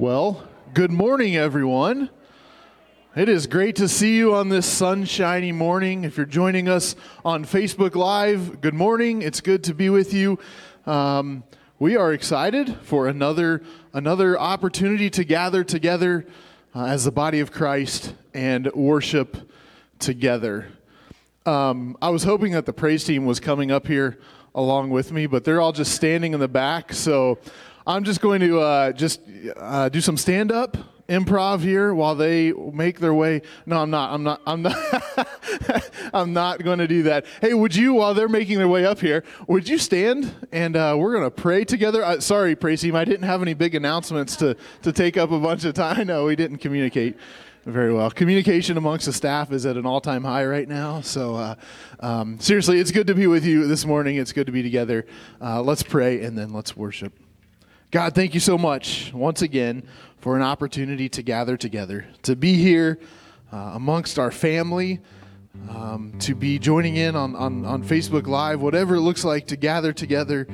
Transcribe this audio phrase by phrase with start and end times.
[0.00, 2.08] Well, good morning, everyone.
[3.16, 6.04] It is great to see you on this sunshiny morning.
[6.04, 6.94] If you're joining us
[7.24, 9.22] on Facebook Live, good morning.
[9.22, 10.38] It's good to be with you.
[10.86, 11.42] Um,
[11.80, 13.60] we are excited for another
[13.92, 16.24] another opportunity to gather together
[16.76, 19.50] uh, as the body of Christ and worship
[19.98, 20.68] together.
[21.44, 24.20] Um, I was hoping that the praise team was coming up here
[24.54, 26.92] along with me, but they're all just standing in the back.
[26.92, 27.38] So
[27.88, 29.22] I'm just going to uh, just
[29.56, 30.76] uh, do some stand up
[31.08, 33.40] improv here while they make their way.
[33.64, 34.12] No, I'm not.
[34.12, 34.42] I'm not.
[34.46, 35.90] I'm not.
[36.12, 37.24] I'm not going to do that.
[37.40, 40.96] Hey, would you, while they're making their way up here, would you stand and uh,
[40.98, 42.04] we're going to pray together?
[42.04, 42.94] Uh, sorry, praise team.
[42.94, 45.88] I didn't have any big announcements to to take up a bunch of time.
[46.08, 47.16] Know we didn't communicate
[47.64, 48.10] very well.
[48.10, 51.00] Communication amongst the staff is at an all time high right now.
[51.00, 51.54] So, uh,
[52.00, 54.16] um, seriously, it's good to be with you this morning.
[54.16, 55.06] It's good to be together.
[55.40, 57.27] Uh, let's pray and then let's worship.
[57.90, 59.82] God, thank you so much once again
[60.18, 62.98] for an opportunity to gather together, to be here
[63.50, 65.00] uh, amongst our family,
[65.70, 69.56] um, to be joining in on, on, on, Facebook Live, whatever it looks like to
[69.56, 70.46] gather together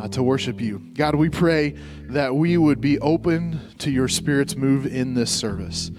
[0.00, 0.80] uh, to worship you.
[0.94, 1.76] God, we pray
[2.08, 5.92] that we would be open to your Spirit's move in this service.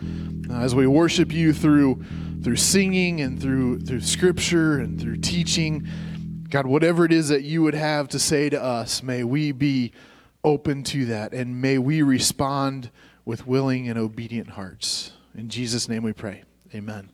[0.50, 2.04] Uh, as we worship you through,
[2.44, 5.88] through singing and through, through scripture and through teaching,
[6.50, 9.94] God, whatever it is that you would have to say to us, may we be
[10.44, 12.90] open to that, and may we respond
[13.26, 15.14] with willing and obedient hearts.
[15.36, 16.44] In Jesus' name we pray.
[16.74, 17.10] Amen.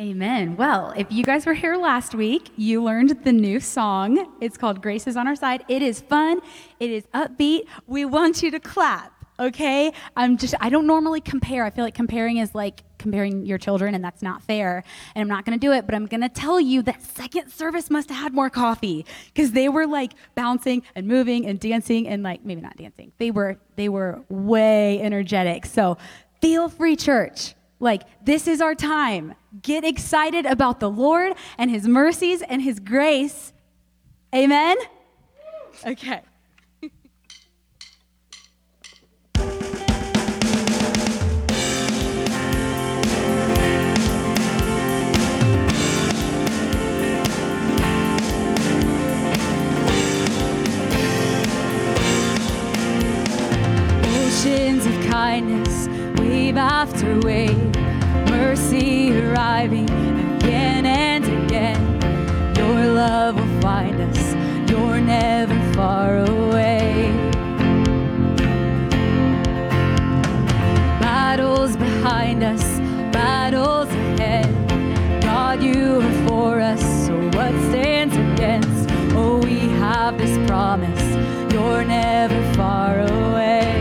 [0.00, 0.56] Amen.
[0.56, 4.32] Well, if you guys were here last week, you learned the new song.
[4.40, 5.62] It's called Grace is on Our Side.
[5.68, 6.40] It is fun,
[6.78, 7.66] it is upbeat.
[7.86, 9.92] We want you to clap okay?
[10.16, 11.64] I'm just, I don't normally compare.
[11.64, 14.84] I feel like comparing is like comparing your children, and that's not fair.
[15.14, 18.10] And I'm not gonna do it, but I'm gonna tell you that second service must
[18.10, 22.44] have had more coffee because they were like bouncing and moving and dancing and like,
[22.44, 23.12] maybe not dancing.
[23.18, 25.66] They were, they were way energetic.
[25.66, 25.96] So
[26.40, 27.54] feel free, church.
[27.82, 29.34] Like, this is our time.
[29.62, 33.54] Get excited about the Lord and His mercies and His grace.
[34.34, 34.76] Amen?
[35.86, 36.20] Okay.
[54.40, 55.86] Oceans of kindness,
[56.18, 57.74] wave after wave,
[58.30, 59.84] mercy arriving
[60.36, 61.82] again and again.
[62.56, 64.32] Your love will find us,
[64.70, 67.12] you're never far away.
[71.00, 72.64] Battles behind us,
[73.12, 75.22] battles ahead.
[75.22, 78.90] God, you are for us, so what stands against?
[79.14, 81.02] Oh, we have this promise,
[81.52, 83.79] you're never far away.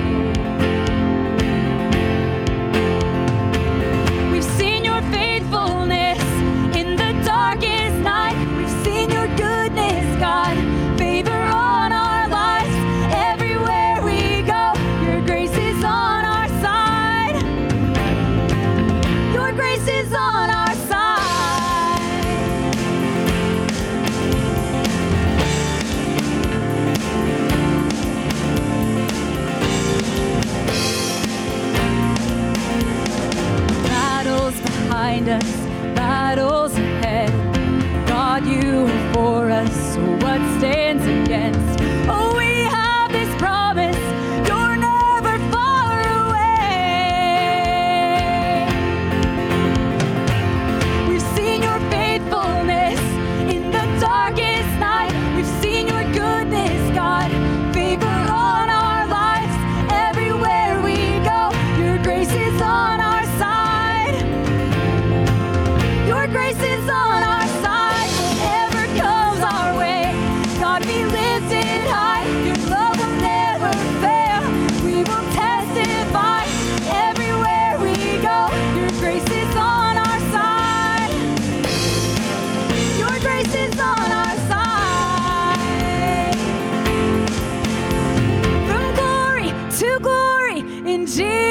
[91.17, 91.49] Glory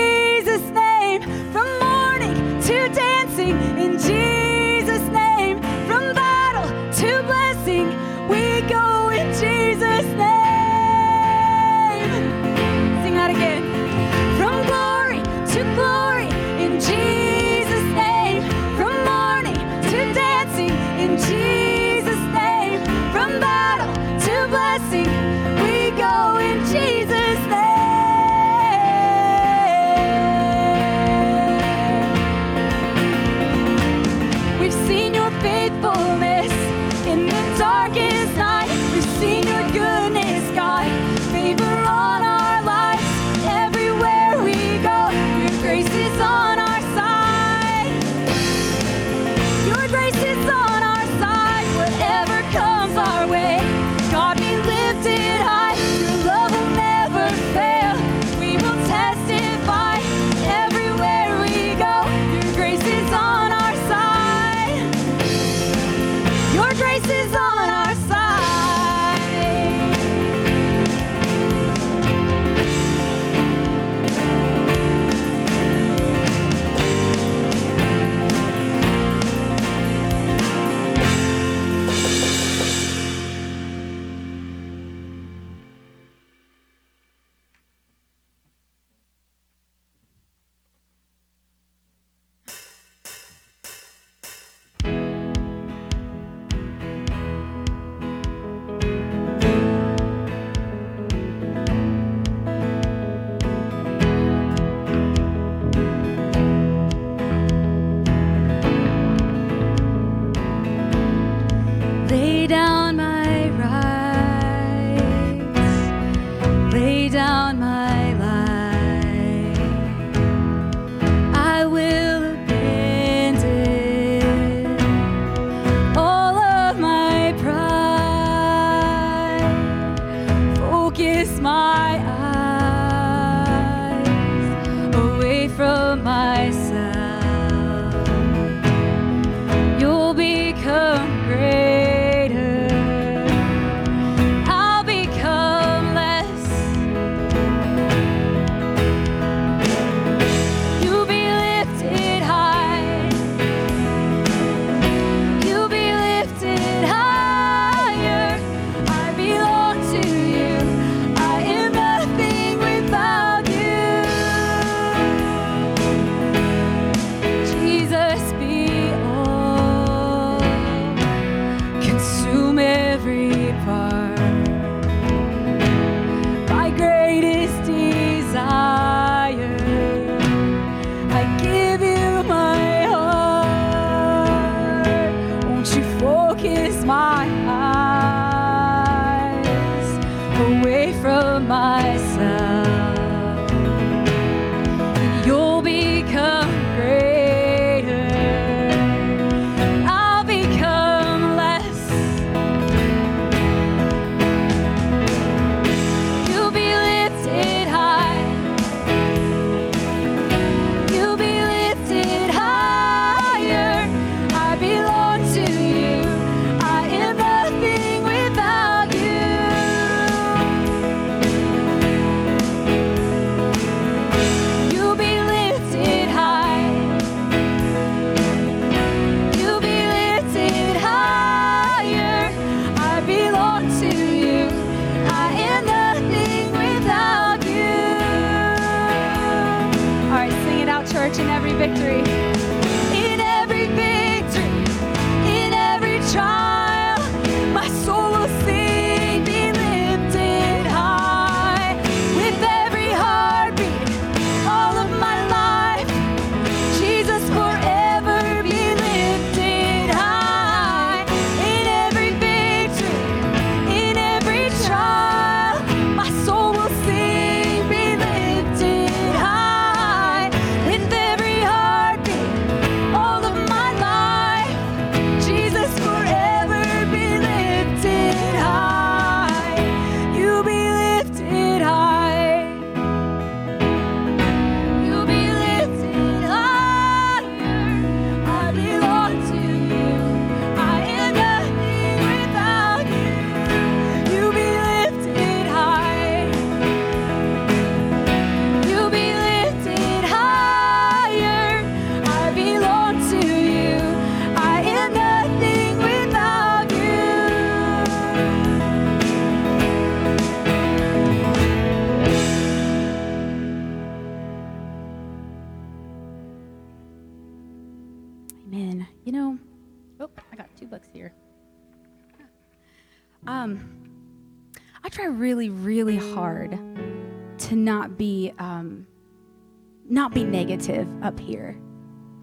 [330.09, 331.59] not be, negative up here.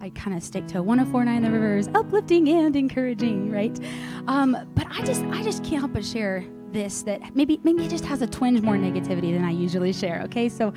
[0.00, 3.78] I kind of stick to 1049 The Rivers, uplifting and encouraging, right?
[4.26, 7.90] Um, but I just I just can't help but share this that maybe maybe it
[7.90, 10.22] just has a twinge more negativity than I usually share.
[10.24, 10.72] Okay, so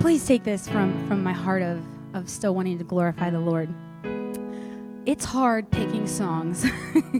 [0.00, 1.84] please take this from from my heart of
[2.14, 3.68] of still wanting to glorify the Lord
[5.06, 6.66] it's hard picking songs,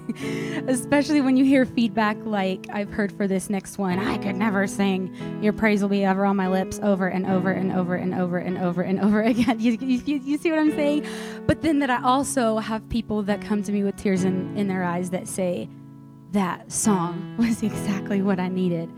[0.67, 4.01] especially when you hear feedback like I've heard for this next one.
[4.01, 7.53] I could never sing Your Praise Will Be Ever on My Lips over and over
[7.53, 9.61] and over and over and over and over again.
[9.61, 11.07] You, you, you see what I'm saying?
[11.47, 14.67] But then that I also have people that come to me with tears in, in
[14.67, 15.69] their eyes that say,
[16.33, 18.91] That song was exactly what I needed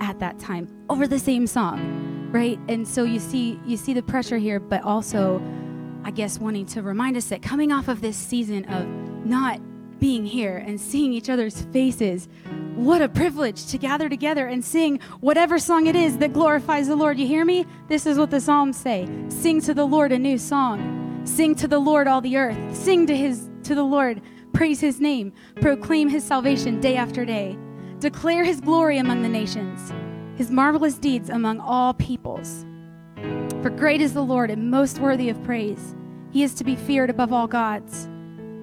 [0.00, 2.58] at that time over the same song, right?
[2.68, 5.40] And so you see, you see the pressure here, but also
[6.04, 8.86] I guess, wanting to remind us that coming off of this season of
[9.24, 9.58] not
[9.98, 12.28] being here and seeing each other's faces,
[12.74, 16.96] what a privilege to gather together and sing whatever song it is that glorifies the
[16.96, 17.18] Lord.
[17.18, 17.64] You hear me?
[17.88, 21.22] This is what the Psalms say Sing to the Lord a new song.
[21.24, 22.76] Sing to the Lord all the earth.
[22.76, 24.20] Sing to, his, to the Lord.
[24.52, 25.32] Praise his name.
[25.62, 27.56] Proclaim his salvation day after day.
[27.98, 29.90] Declare his glory among the nations,
[30.36, 32.66] his marvelous deeds among all peoples.
[33.64, 35.94] For great is the Lord and most worthy of praise.
[36.32, 38.10] He is to be feared above all gods.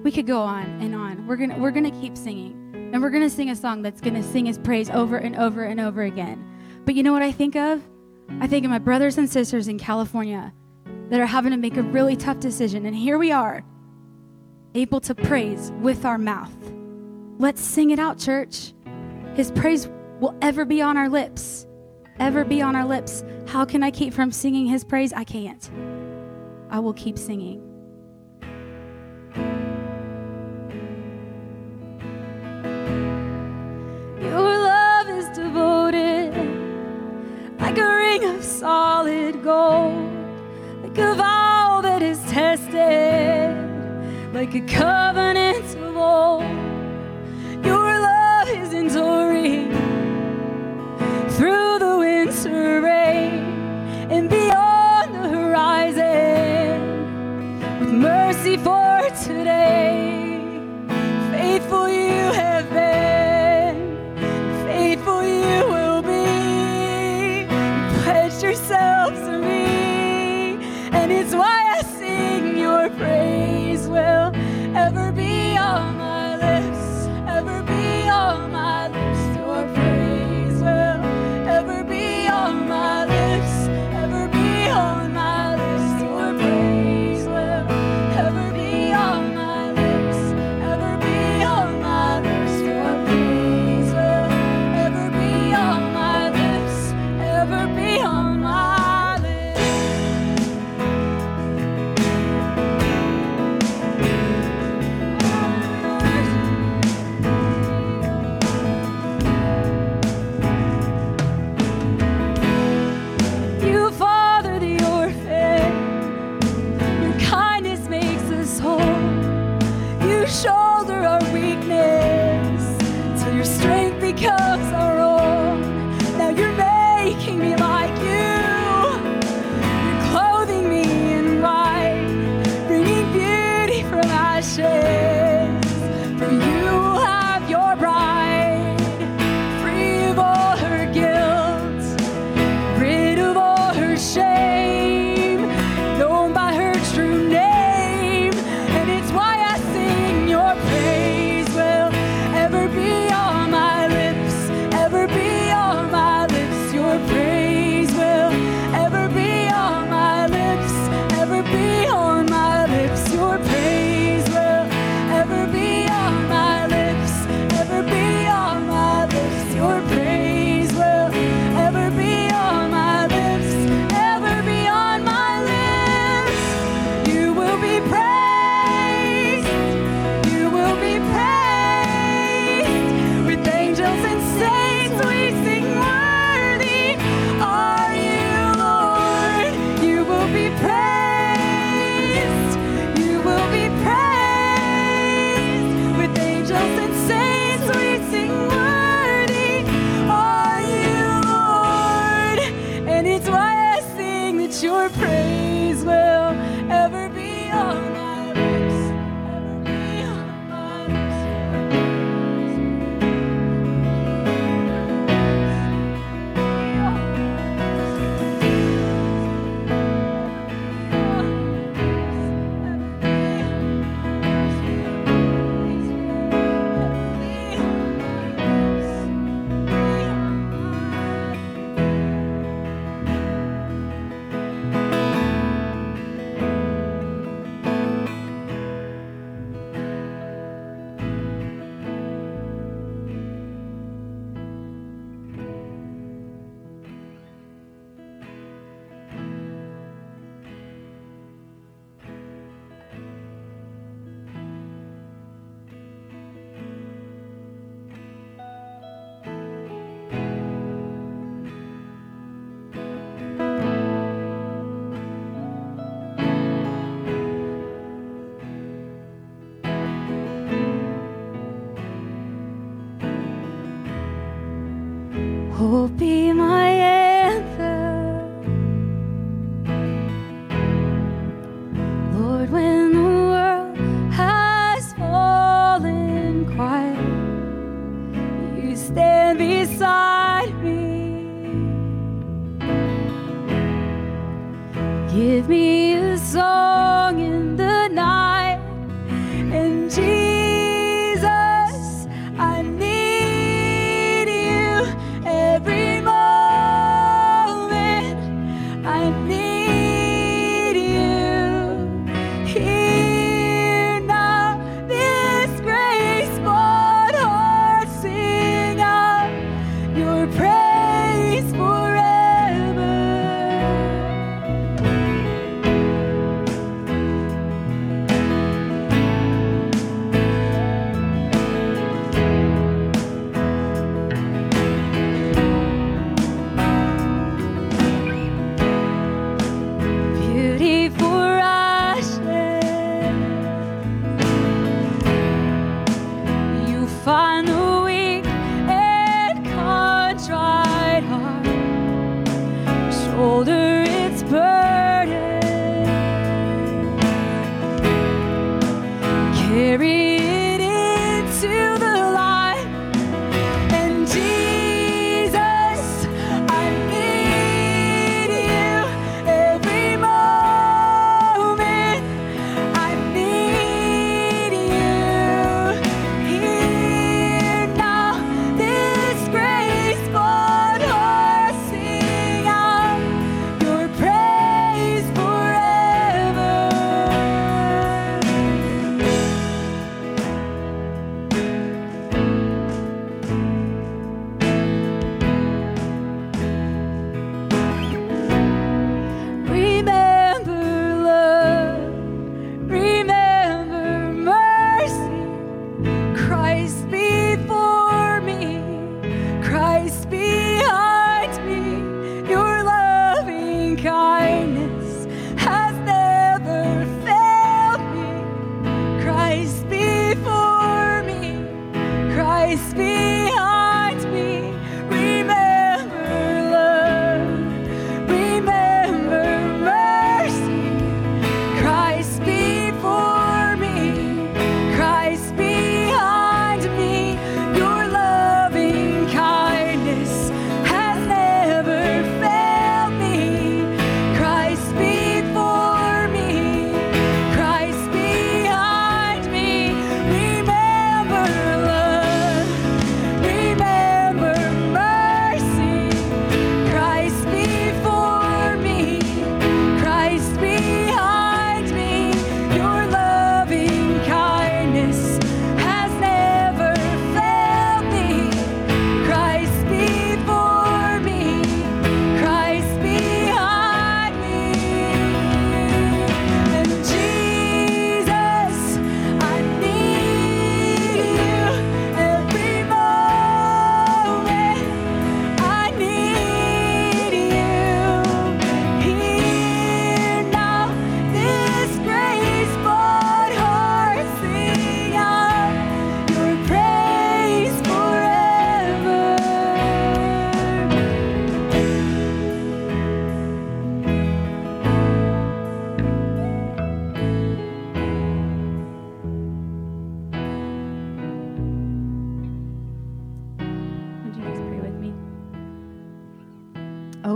[0.04, 1.26] We could go on and on.
[1.26, 2.52] We're going we're going to keep singing.
[2.92, 5.34] And we're going to sing a song that's going to sing his praise over and
[5.34, 6.48] over and over again.
[6.84, 7.82] But you know what I think of?
[8.38, 10.52] I think of my brothers and sisters in California
[11.08, 12.86] that are having to make a really tough decision.
[12.86, 13.64] And here we are,
[14.76, 16.54] able to praise with our mouth.
[17.40, 18.72] Let's sing it out, church.
[19.34, 19.88] His praise
[20.20, 21.66] will ever be on our lips
[22.18, 23.24] ever be on our lips.
[23.46, 25.12] How can I keep from singing his praise?
[25.12, 25.70] I can't.
[26.70, 27.60] I will keep singing.
[34.20, 36.32] Your love is devoted
[37.60, 40.10] like a ring of solid gold,
[40.82, 43.54] like a vow that is tested,
[44.32, 46.11] like a covenant of old.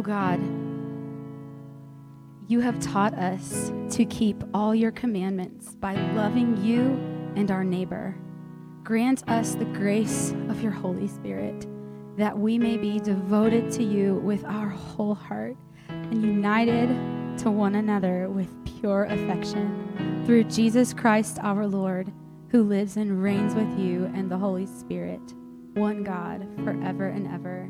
[0.06, 0.40] God,
[2.46, 6.90] you have taught us to keep all your commandments by loving you
[7.34, 8.16] and our neighbor.
[8.84, 11.66] Grant us the grace of your Holy Spirit
[12.16, 15.56] that we may be devoted to you with our whole heart
[15.88, 16.88] and united
[17.38, 22.12] to one another with pure affection through Jesus Christ our Lord,
[22.50, 25.34] who lives and reigns with you and the Holy Spirit,
[25.74, 27.68] one God, forever and ever.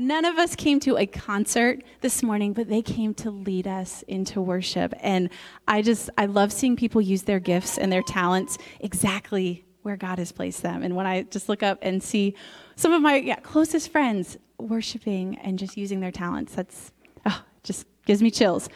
[0.00, 4.02] None of us came to a concert this morning, but they came to lead us
[4.08, 4.94] into worship.
[5.00, 5.28] And
[5.68, 10.18] I just, I love seeing people use their gifts and their talents exactly where God
[10.18, 10.82] has placed them.
[10.82, 12.34] And when I just look up and see
[12.76, 16.92] some of my yeah, closest friends worshiping and just using their talents, that's
[17.26, 18.70] oh, just gives me chills.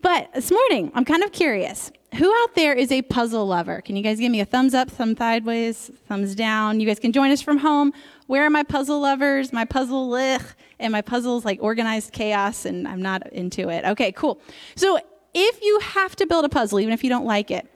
[0.00, 1.92] But this morning, I'm kind of curious.
[2.14, 3.82] who out there is a puzzle lover?
[3.82, 6.80] Can you guys give me a thumbs up, thumb sideways, thumbs down?
[6.80, 7.92] You guys can join us from home.
[8.26, 9.52] Where are my puzzle lovers?
[9.52, 10.42] My puzzle, ugh,
[10.80, 13.84] and my puzzles like organized chaos, and I'm not into it.
[13.84, 14.40] Okay, cool.
[14.74, 14.98] So
[15.34, 17.70] if you have to build a puzzle, even if you don't like it,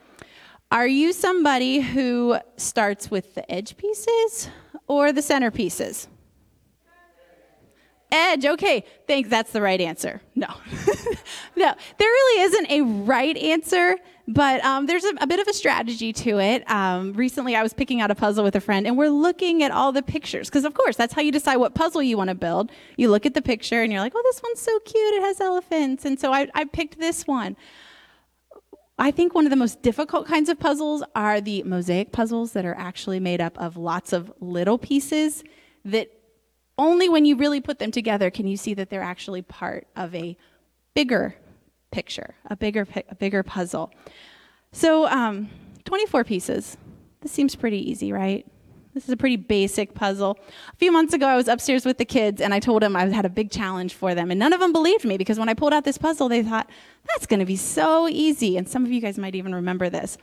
[0.73, 4.49] are you somebody who starts with the edge pieces
[4.89, 6.09] or the center pieces?
[8.13, 10.21] Edge, okay, thanks, that's the right answer.
[10.35, 10.47] No.
[11.57, 13.97] no, there really isn't a right answer,
[14.29, 16.69] but um, there's a, a, bit of a strategy to it.
[16.71, 19.73] Um, recently, I was picking out a puzzle with a friend, and we're looking at
[19.73, 22.37] all the pictures, because of course, that's how you decide what puzzle you want to
[22.37, 22.71] build.
[22.97, 25.41] You look at the picture, and you're like, oh, this one's so cute, it has
[25.41, 27.57] elephants, and so I, I picked this one.
[28.97, 32.65] I think one of the most difficult kinds of puzzles are the mosaic puzzles that
[32.65, 35.43] are actually made up of lots of little pieces
[35.85, 36.09] that
[36.79, 40.15] only when you really put them together can you see that they're actually part of
[40.15, 40.37] a
[40.95, 41.37] bigger
[41.91, 43.93] picture, a bigger, a bigger puzzle.
[44.73, 45.51] So, um,
[45.85, 46.77] 24 pieces.
[47.21, 48.47] This seems pretty easy, right?
[48.95, 50.39] This is a pretty basic puzzle.
[50.73, 53.07] A few months ago, I was upstairs with the kids and I told them I
[53.07, 54.31] had a big challenge for them.
[54.31, 56.71] And none of them believed me because when I pulled out this puzzle, they thought,
[57.09, 58.57] that's going to be so easy.
[58.57, 60.17] And some of you guys might even remember this.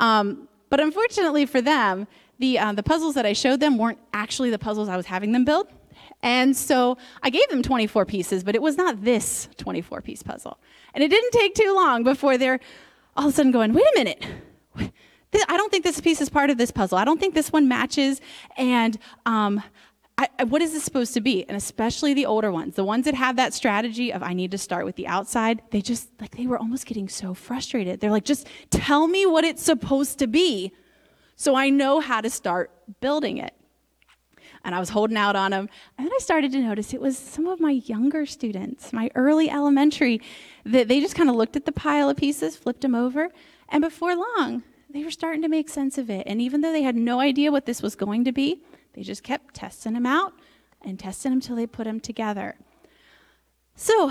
[0.00, 2.06] Um, but unfortunately for them,
[2.38, 5.32] the, uh, the puzzles that I showed them weren't actually the puzzles I was having
[5.32, 5.68] them build.
[6.22, 10.58] And so I gave them 24 pieces, but it was not this 24 piece puzzle.
[10.94, 12.60] And it didn't take too long before they're
[13.16, 14.24] all of a sudden going, wait a minute.
[15.48, 16.98] I don't think this piece is part of this puzzle.
[16.98, 18.20] I don't think this one matches.
[18.56, 19.62] And um,
[20.18, 21.44] I, what is this supposed to be?
[21.46, 24.58] And especially the older ones, the ones that have that strategy of I need to
[24.58, 28.00] start with the outside, they just like they were almost getting so frustrated.
[28.00, 30.72] They're like, just tell me what it's supposed to be
[31.36, 33.52] so I know how to start building it
[34.66, 35.68] and I was holding out on them.
[35.96, 39.48] And then I started to notice it was some of my younger students, my early
[39.48, 40.20] elementary,
[40.64, 43.30] that they just kind of looked at the pile of pieces, flipped them over,
[43.68, 46.26] and before long, they were starting to make sense of it.
[46.26, 48.60] And even though they had no idea what this was going to be,
[48.94, 50.32] they just kept testing them out
[50.82, 52.56] and testing them until they put them together.
[53.76, 54.10] So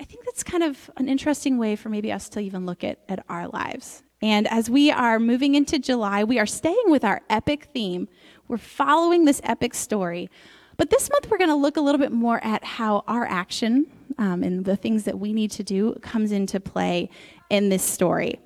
[0.00, 3.00] I think that's kind of an interesting way for maybe us to even look at,
[3.08, 4.04] at our lives.
[4.20, 8.08] And as we are moving into July, we are staying with our epic theme,
[8.48, 10.30] we're following this epic story.
[10.76, 13.86] But this month, we're going to look a little bit more at how our action
[14.16, 17.10] um, and the things that we need to do comes into play
[17.50, 18.38] in this story.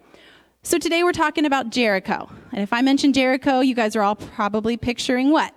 [0.62, 2.30] So today we're talking about Jericho.
[2.52, 5.54] And if I mention Jericho, you guys are all probably picturing what?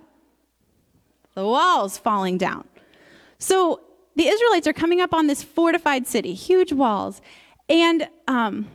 [1.34, 2.67] The walls falling down.
[3.39, 3.81] So
[4.15, 7.21] the Israelites are coming up on this fortified city, huge walls,
[7.69, 8.67] and um,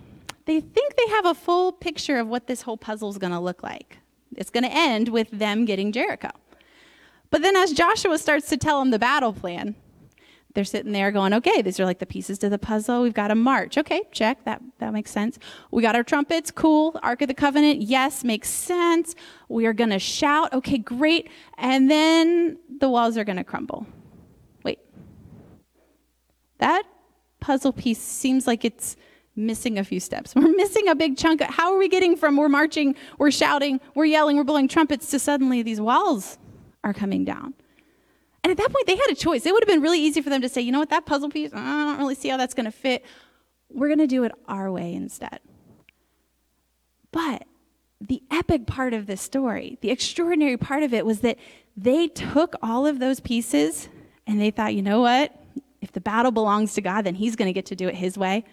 [0.44, 3.40] they think they have a full picture of what this whole puzzle is going to
[3.40, 3.98] look like.
[4.36, 6.30] It's going to end with them getting Jericho.
[7.30, 9.76] But then as Joshua starts to tell them the battle plan,
[10.54, 13.02] they're sitting there going, okay, these are like the pieces to the puzzle.
[13.02, 13.78] We've got a march.
[13.78, 14.44] Okay, check.
[14.44, 15.38] That, that makes sense.
[15.70, 16.50] We got our trumpets.
[16.50, 16.98] Cool.
[17.04, 17.82] Ark of the Covenant.
[17.82, 19.14] Yes, makes sense.
[19.48, 20.52] We are going to shout.
[20.52, 21.28] Okay, great.
[21.56, 23.86] And then the walls are going to crumble.
[24.64, 24.80] Wait.
[26.58, 26.82] That
[27.38, 28.96] puzzle piece seems like it's
[29.40, 30.34] missing a few steps.
[30.36, 31.42] We're missing a big chunk.
[31.42, 35.18] How are we getting from we're marching, we're shouting, we're yelling, we're blowing trumpets to
[35.18, 36.38] suddenly these walls
[36.84, 37.54] are coming down?
[38.42, 39.44] And at that point, they had a choice.
[39.44, 41.28] It would have been really easy for them to say, you know what, that puzzle
[41.28, 43.04] piece, I don't really see how that's going to fit.
[43.68, 45.40] We're going to do it our way instead.
[47.12, 47.44] But
[48.00, 51.38] the epic part of this story, the extraordinary part of it was that
[51.76, 53.88] they took all of those pieces
[54.26, 55.36] and they thought, you know what?
[55.80, 58.16] If the battle belongs to God, then He's going to get to do it His
[58.16, 58.44] way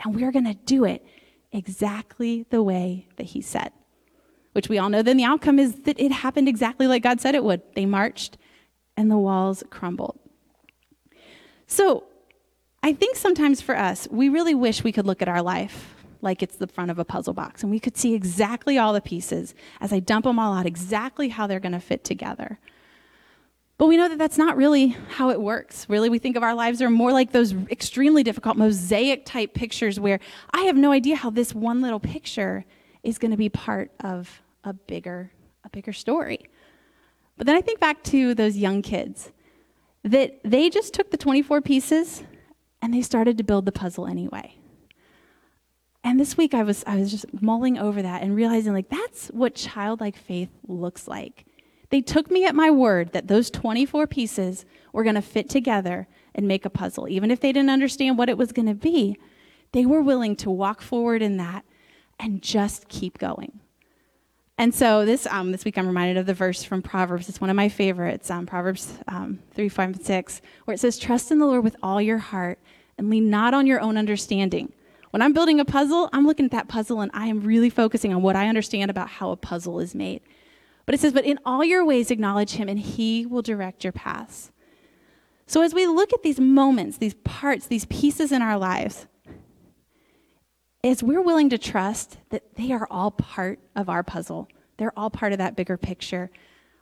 [0.00, 1.04] and we're going to do it
[1.52, 3.72] exactly the way that he said.
[4.52, 7.34] Which we all know then the outcome is that it happened exactly like God said
[7.34, 7.62] it would.
[7.74, 8.36] They marched
[8.96, 10.18] and the walls crumbled.
[11.66, 12.04] So
[12.82, 16.42] I think sometimes for us, we really wish we could look at our life like
[16.42, 19.54] it's the front of a puzzle box and we could see exactly all the pieces
[19.80, 22.58] as I dump them all out, exactly how they're going to fit together.
[23.80, 25.88] But we know that that's not really how it works.
[25.88, 29.98] Really, we think of our lives are more like those extremely difficult mosaic type pictures
[29.98, 30.20] where
[30.52, 32.66] I have no idea how this one little picture
[33.02, 35.30] is going to be part of a bigger
[35.64, 36.40] a bigger story.
[37.38, 39.32] But then I think back to those young kids
[40.04, 42.22] that they just took the 24 pieces
[42.82, 44.56] and they started to build the puzzle anyway.
[46.04, 49.28] And this week I was I was just mulling over that and realizing like that's
[49.28, 51.46] what childlike faith looks like.
[51.90, 56.06] They took me at my word that those 24 pieces were going to fit together
[56.34, 57.08] and make a puzzle.
[57.08, 59.16] Even if they didn't understand what it was going to be,
[59.72, 61.64] they were willing to walk forward in that
[62.18, 63.60] and just keep going.
[64.56, 67.28] And so this um, this week I'm reminded of the verse from Proverbs.
[67.28, 70.98] It's one of my favorites, um, Proverbs um, 3, 5, and 6, where it says,
[70.98, 72.58] Trust in the Lord with all your heart
[72.98, 74.72] and lean not on your own understanding.
[75.12, 78.12] When I'm building a puzzle, I'm looking at that puzzle and I am really focusing
[78.12, 80.20] on what I understand about how a puzzle is made.
[80.86, 83.92] But it says, But in all your ways acknowledge him, and he will direct your
[83.92, 84.50] paths.
[85.46, 89.06] So as we look at these moments, these parts, these pieces in our lives,
[90.82, 95.10] as we're willing to trust that they are all part of our puzzle, they're all
[95.10, 96.30] part of that bigger picture.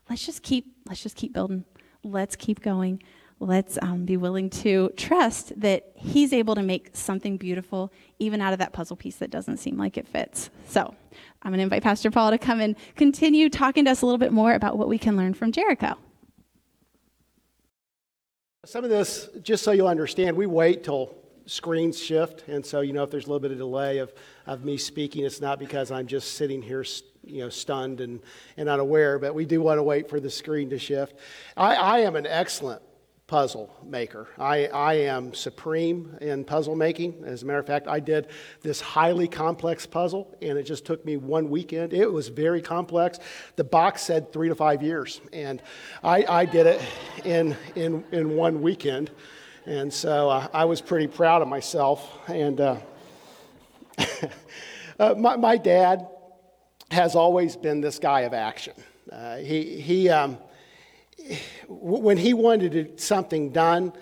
[0.09, 1.65] Let's just keep let's just keep building.
[2.05, 3.03] Let's keep going.
[3.41, 8.53] Let's um, be willing to trust that He's able to make something beautiful even out
[8.53, 10.51] of that puzzle piece that doesn't seem like it fits.
[10.67, 10.95] So
[11.43, 14.19] I'm going to invite Pastor Paul to come and continue talking to us a little
[14.19, 15.97] bit more about what we can learn from Jericho.
[18.65, 21.15] Some of this, just so you'll understand, we wait till
[21.47, 22.45] screens shift.
[22.49, 24.13] And so, you know, if there's a little bit of delay of,
[24.47, 26.85] of me speaking, it's not because I'm just sitting here,
[27.25, 28.21] you know, stunned and,
[28.57, 31.15] and unaware, but we do want to wait for the screen to shift.
[31.57, 32.83] I, I am an excellent
[33.29, 34.27] puzzle maker.
[34.39, 37.23] I, I am supreme in puzzle making.
[37.27, 38.29] As a matter of fact, I did
[38.63, 41.93] this highly complex puzzle, and it just took me one weekend.
[41.93, 43.19] It was very complex.
[43.57, 45.63] The box said three to five years, and
[46.03, 46.81] I, I did it
[47.23, 49.11] in, in, in one weekend.
[49.67, 52.11] And so uh, I was pretty proud of myself.
[52.29, 52.77] And uh,
[54.99, 56.09] uh, my, my, dad
[56.91, 58.73] has always been this guy of action.
[59.13, 60.39] Uh, he, he, um,
[61.69, 63.93] when he wanted something done,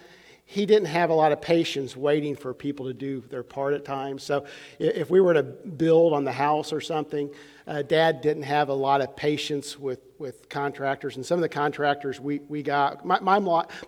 [0.49, 3.85] he didn't have a lot of patience waiting for people to do their part at
[3.85, 4.23] times.
[4.23, 4.47] So
[4.79, 7.29] if we were to build on the house or something,
[7.67, 11.17] uh, Dad didn't have a lot of patience with, with contractors.
[11.17, 13.41] And some of the contractors we, we got, my, my,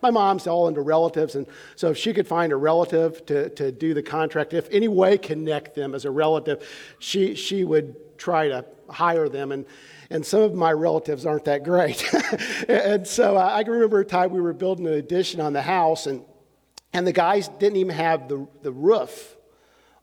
[0.02, 1.36] my mom's all into relatives.
[1.36, 1.46] And
[1.76, 5.16] so if she could find a relative to, to do the contract, if any way
[5.16, 9.52] connect them as a relative, she, she would try to hire them.
[9.52, 9.66] And,
[10.10, 12.04] and some of my relatives aren't that great.
[12.68, 15.62] and so uh, I can remember a time we were building an addition on the
[15.62, 16.24] house, and,
[16.92, 19.36] and the guys didn't even have the, the roof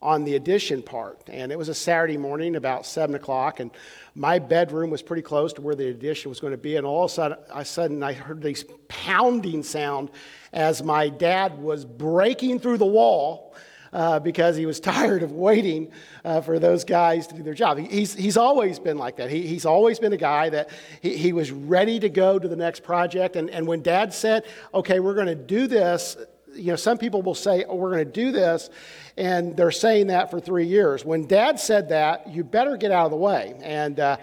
[0.01, 1.29] on the addition part.
[1.29, 3.71] And it was a Saturday morning, about 7 o'clock, and
[4.13, 6.75] my bedroom was pretty close to where the addition was going to be.
[6.75, 10.11] And all of a sudden, I, sudden, I heard this pounding sound
[10.53, 13.55] as my dad was breaking through the wall
[13.95, 15.91] uh, because he was tired of waiting
[16.25, 17.77] uh, for those guys to do their job.
[17.77, 19.31] He, he's, he's always been like that.
[19.31, 20.69] He, he's always been a guy that
[21.01, 23.37] he, he was ready to go to the next project.
[23.37, 26.17] And, and when dad said, okay, we're going to do this,
[26.53, 28.69] you know, some people will say, oh, we're going to do this,
[29.17, 31.03] and they're saying that for three years.
[31.03, 33.55] When dad said that, you better get out of the way.
[33.61, 34.17] And, uh,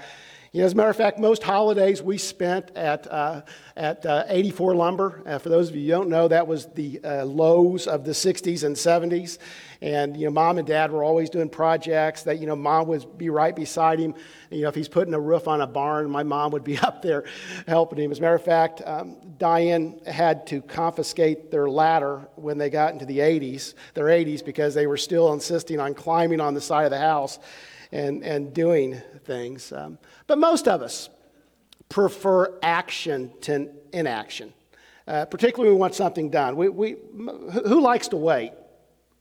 [0.52, 3.40] you know, as a matter of fact, most holidays we spent at, uh,
[3.74, 5.22] at uh, 84 Lumber.
[5.24, 8.10] Uh, for those of you who don't know, that was the uh, Lowe's of the
[8.10, 9.38] 60s and 70s.
[9.80, 13.16] And, you know, mom and dad were always doing projects that, you know, mom would
[13.16, 14.14] be right beside him.
[14.50, 17.00] You know, if he's putting a roof on a barn, my mom would be up
[17.00, 17.24] there
[17.66, 18.10] helping him.
[18.10, 22.92] As a matter of fact, um, Diane had to confiscate their ladder when they got
[22.92, 26.84] into the 80s, their 80s, because they were still insisting on climbing on the side
[26.84, 27.38] of the house
[27.90, 29.72] and, and doing things.
[29.72, 29.96] Um,
[30.32, 31.10] but most of us
[31.90, 34.54] prefer action to inaction,
[35.06, 36.56] uh, particularly when we want something done.
[36.56, 36.96] We, we,
[37.66, 38.52] who likes to wait?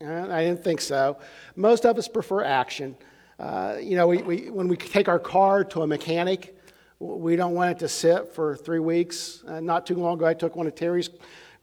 [0.01, 1.17] Uh, I didn't think so.
[1.57, 2.95] Most of us prefer action.
[3.37, 6.57] Uh, you know, we, we, when we take our car to a mechanic,
[6.99, 9.43] we don't want it to sit for three weeks.
[9.45, 11.09] Uh, not too long ago, I took one of Terry's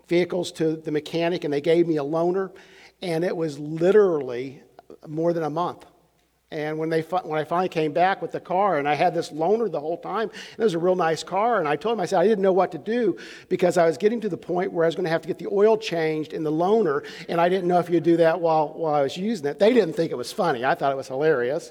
[0.08, 2.50] vehicles to the mechanic, and they gave me a loaner,
[3.00, 4.62] and it was literally
[5.06, 5.86] more than a month.
[6.50, 9.30] And when, they, when I finally came back with the car, and I had this
[9.30, 12.06] loaner the whole time, it was a real nice car, and I told him, I
[12.06, 13.18] said, I didn't know what to do
[13.50, 15.38] because I was getting to the point where I was going to have to get
[15.38, 18.40] the oil changed in the loaner, and I didn't know if you would do that
[18.40, 19.58] while, while I was using it.
[19.58, 20.64] They didn't think it was funny.
[20.64, 21.70] I thought it was hilarious.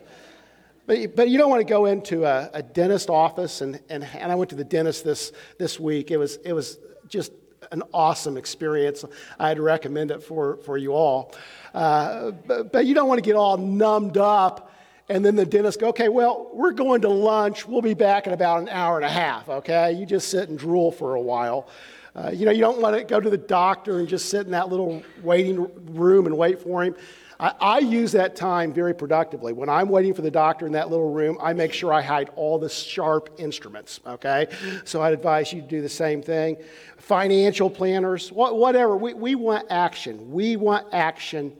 [0.86, 4.32] But, but you don't want to go into a, a dentist office, and, and, and
[4.32, 6.12] I went to the dentist this, this week.
[6.12, 6.78] It was, it was
[7.10, 7.32] just
[7.72, 9.04] an awesome experience.
[9.40, 11.34] I'd recommend it for, for you all.
[11.74, 14.67] Uh, but, but you don't want to get all numbed up
[15.10, 17.68] and then the dentist go, okay, well, we're going to lunch.
[17.68, 19.94] We'll be back in about an hour and a half, okay?
[19.94, 21.70] You just sit and drool for a while.
[22.14, 24.52] Uh, you know, you don't want to go to the doctor and just sit in
[24.52, 26.96] that little waiting room and wait for him.
[27.40, 29.54] I, I, use that time very productively.
[29.54, 32.32] When I'm waiting for the doctor in that little room, I make sure I hide
[32.36, 34.48] all the sharp instruments, okay?
[34.84, 36.58] So I'd advise you to do the same thing.
[36.98, 38.98] Financial planners, whatever.
[38.98, 40.32] We, we want action.
[40.32, 41.56] We want action,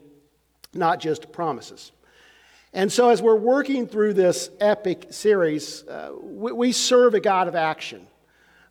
[0.74, 1.92] not just promises.
[2.72, 7.48] And so, as we're working through this epic series, uh, we, we, serve a God
[7.48, 8.06] of action.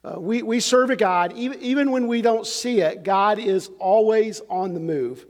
[0.03, 3.71] Uh, we, we serve a God, even, even when we don't see it, God is
[3.79, 5.25] always on the move.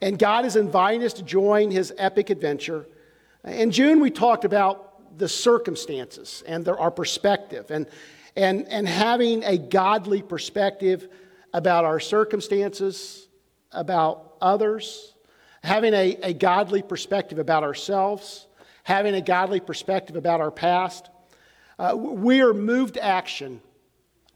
[0.00, 2.86] And God is inviting us to join his epic adventure.
[3.44, 7.86] In June, we talked about the circumstances and their, our perspective, and,
[8.36, 11.08] and, and having a godly perspective
[11.52, 13.26] about our circumstances,
[13.72, 15.14] about others,
[15.68, 18.46] having a, a godly perspective about ourselves,
[18.82, 21.10] having a godly perspective about our past.
[21.78, 23.60] Uh, we are moved to action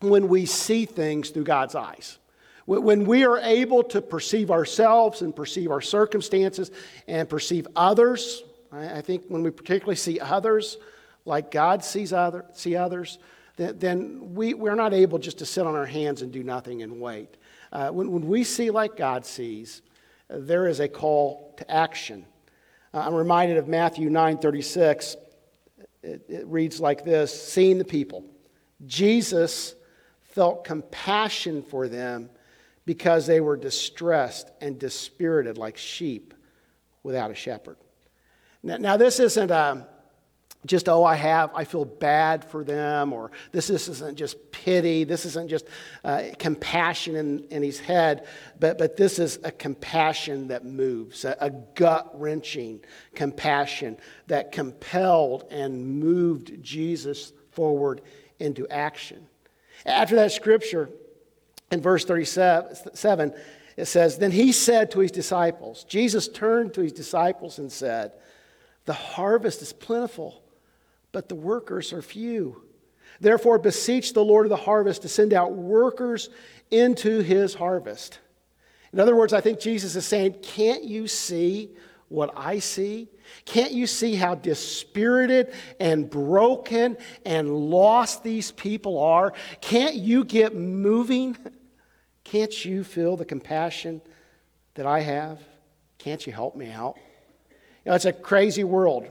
[0.01, 2.19] when we see things through God's eyes.
[2.67, 6.71] When we are able to perceive ourselves and perceive our circumstances
[7.09, 10.77] and perceive others, I think when we particularly see others
[11.25, 13.19] like God sees other, see others,
[13.57, 17.01] then, we, we're not able just to sit on our hands and do nothing and
[17.01, 17.37] wait.
[17.73, 19.83] Uh, when, when we see like God sees,
[20.29, 22.25] there is a call to action.
[22.95, 25.17] Uh, I'm reminded of Matthew 9:36.
[26.03, 28.25] It, it reads like this: Seeing the people,
[28.87, 29.75] Jesus
[30.23, 32.31] felt compassion for them
[32.85, 36.35] because they were distressed and dispirited like sheep
[37.03, 37.77] without a shepherd.
[38.63, 39.85] Now, now this isn't a, um,
[40.65, 45.03] just, oh, I have, I feel bad for them, or this, this isn't just pity,
[45.03, 45.67] this isn't just
[46.05, 48.27] uh, compassion in, in his head,
[48.61, 52.81] but, but this is a compassion that moves, a, a gut wrenching
[53.15, 53.97] compassion
[54.29, 58.01] that compelled and moved Jesus forward
[58.39, 59.27] into action.
[59.85, 60.89] After that scripture,
[61.73, 63.35] in verse 37,
[63.77, 68.13] it says, Then he said to his disciples, Jesus turned to his disciples and said,
[68.85, 70.43] The harvest is plentiful,
[71.13, 72.63] but the workers are few.
[73.21, 76.31] Therefore, beseech the Lord of the harvest to send out workers
[76.71, 78.19] into his harvest.
[78.93, 81.71] In other words, I think Jesus is saying, Can't you see
[82.09, 83.09] what I see?
[83.45, 89.33] Can't you see how dispirited and broken and lost these people are?
[89.61, 91.37] Can't you get moving?
[92.25, 94.03] Can't you feel the compassion
[94.75, 95.41] that I have?
[95.99, 96.97] Can't you help me out?
[97.85, 99.07] You know, it's a crazy world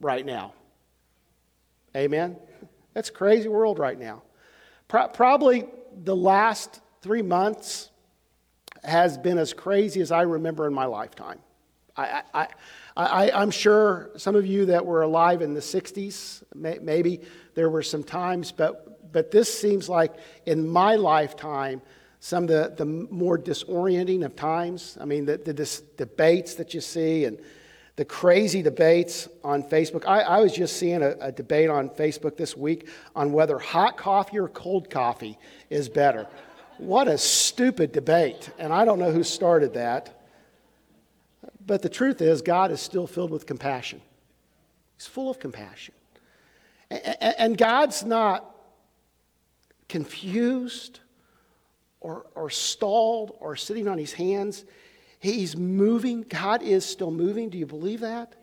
[0.00, 0.52] right now.
[1.98, 2.36] Amen?
[2.94, 4.22] That's a crazy world right now.
[4.86, 5.66] Pro- probably
[6.04, 7.90] the last three months
[8.84, 11.40] has been as crazy as I remember in my lifetime.
[11.96, 12.48] I, I,
[12.96, 17.22] I, am sure some of you that were alive in the 60s, may, maybe
[17.54, 20.14] there were some times, but, but this seems like
[20.46, 21.82] in my lifetime,
[22.20, 24.96] some of the, the more disorienting of times.
[25.00, 27.40] I mean, the, the dis- debates that you see and
[27.98, 30.06] the crazy debates on Facebook.
[30.06, 33.96] I, I was just seeing a, a, debate on Facebook this week on whether hot
[33.96, 35.36] coffee or cold coffee
[35.68, 36.28] is better.
[36.76, 38.50] What a stupid debate.
[38.56, 40.22] And I don't know who started that.
[41.66, 44.00] But the truth is, God is still filled with compassion.
[44.96, 45.92] He's full of compassion.
[46.88, 48.54] And God's not
[49.88, 51.00] confused
[51.98, 54.64] or, or stalled or sitting on his hands.
[55.18, 56.22] He's moving.
[56.22, 57.48] God is still moving.
[57.48, 58.34] Do you believe that?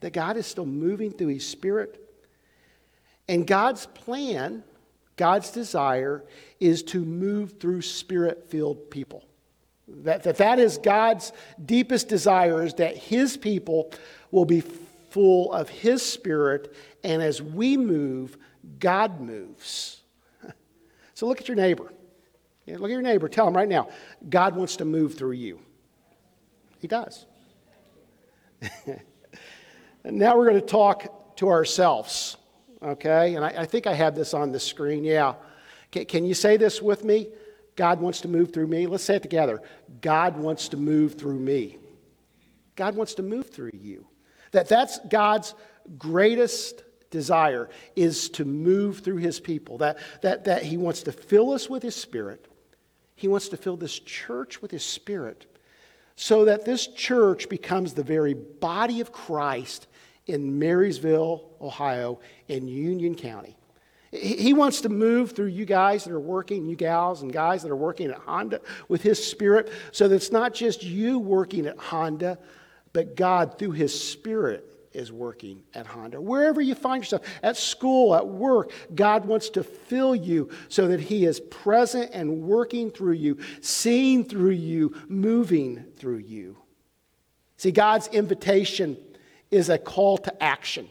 [0.00, 2.00] That God is still moving through his spirit?
[3.28, 4.64] And God's plan,
[5.16, 6.24] God's desire,
[6.58, 9.24] is to move through spirit filled people.
[9.88, 11.32] That, that that is God's
[11.64, 13.92] deepest desire is that his people
[14.30, 14.62] will be
[15.10, 18.36] full of his spirit, and as we move,
[18.78, 19.96] God moves.
[21.14, 21.92] So look at your neighbor.
[22.66, 23.28] Look at your neighbor.
[23.28, 23.90] Tell him right now,
[24.30, 25.60] God wants to move through you.
[26.80, 27.26] He does.
[28.82, 29.00] and
[30.04, 32.38] now we're going to talk to ourselves,
[32.82, 33.34] okay?
[33.34, 35.04] And I, I, think I have this on the screen.
[35.04, 35.34] Yeah.
[35.92, 37.28] Can, can you say this with me?
[37.76, 38.86] God wants to move through me.
[38.86, 39.62] Let's say it together.
[40.00, 41.78] God wants to move through me.
[42.76, 44.06] God wants to move through you.
[44.52, 45.54] That that's God's
[45.98, 49.78] greatest desire is to move through his people.
[49.78, 52.46] That, that, that he wants to fill us with his spirit.
[53.16, 55.46] He wants to fill this church with his spirit
[56.20, 59.86] so that this church becomes the very body of Christ
[60.26, 63.56] in Marysville, Ohio, in Union County.
[64.12, 67.70] He wants to move through you guys that are working, you gals and guys that
[67.70, 71.78] are working at Honda with His Spirit, so that it's not just you working at
[71.78, 72.38] Honda,
[72.92, 76.20] but God through His Spirit is working at Honda.
[76.20, 81.00] Wherever you find yourself, at school, at work, God wants to fill you so that
[81.00, 86.56] He is present and working through you, seeing through you, moving through you.
[87.56, 88.96] See, God's invitation
[89.50, 90.88] is a call to action.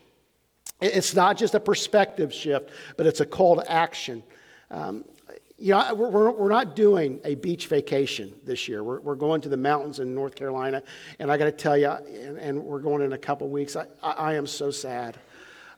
[0.81, 4.23] It's not just a perspective shift, but it's a call to action.
[4.71, 5.03] Um,
[5.59, 8.83] you know, we're, we're not doing a beach vacation this year.
[8.83, 10.81] We're, we're going to the mountains in North Carolina,
[11.19, 13.75] and I got to tell you, and, and, we're going in a couple weeks.
[13.75, 15.17] I, I, I, am so sad.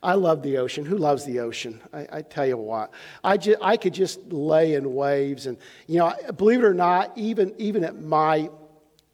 [0.02, 0.84] I love the ocean.
[0.84, 1.80] Who loves the ocean?
[1.92, 2.92] I, I tell you what,
[3.24, 7.12] I, ju- I could just lay in waves, and you know, believe it or not,
[7.16, 8.50] even even at my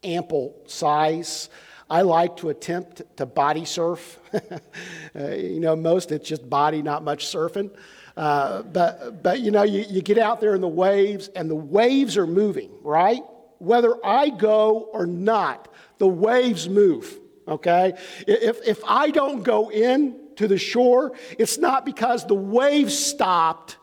[0.05, 1.49] ample size,
[1.89, 4.19] I like to attempt to body surf.
[4.35, 7.71] uh, you know, most it's just body, not much surfing.
[8.19, 11.55] Uh, but, but, you know, you, you get out there in the waves, and the
[11.55, 13.23] waves are moving, right?
[13.59, 17.95] whether I go or not, the waves move, okay?
[18.27, 23.77] If, if I don't go in to the shore, it's not because the waves stopped,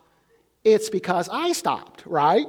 [0.63, 2.47] it's because I stopped, right?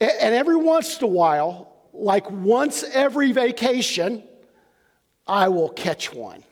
[0.00, 4.22] And every once in a while, like once every vacation,
[5.26, 6.44] I will catch one.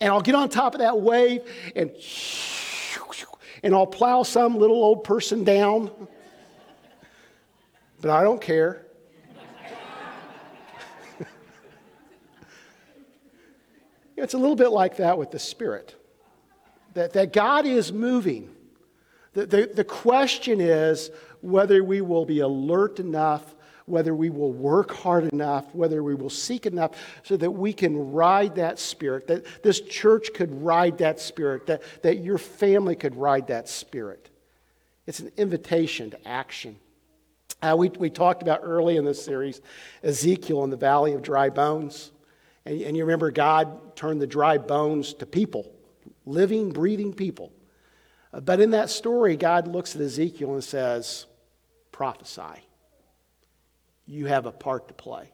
[0.00, 1.42] And I'll get on top of that wave
[1.76, 1.90] and
[3.64, 5.90] and I'll plow some little old person down.
[8.02, 8.84] But I don't care.
[14.18, 15.96] it's a little bit like that with the Spirit.
[16.92, 18.54] That, that God is moving.
[19.32, 21.10] The, the, the question is
[21.40, 23.54] whether we will be alert enough
[23.86, 28.12] whether we will work hard enough, whether we will seek enough so that we can
[28.12, 33.14] ride that spirit, that this church could ride that spirit, that, that your family could
[33.14, 34.30] ride that spirit.
[35.06, 36.76] It's an invitation to action.
[37.60, 39.60] Uh, we, we talked about early in this series
[40.02, 42.10] Ezekiel in the valley of dry bones.
[42.64, 45.70] And, and you remember God turned the dry bones to people,
[46.24, 47.52] living, breathing people.
[48.32, 51.26] Uh, but in that story, God looks at Ezekiel and says,
[51.92, 52.64] prophesy
[54.06, 55.30] you have a part to play.